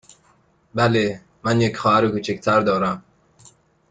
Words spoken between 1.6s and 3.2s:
یک خواهر کوچک تر دارم.